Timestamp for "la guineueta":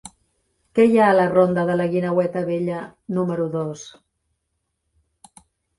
1.81-2.45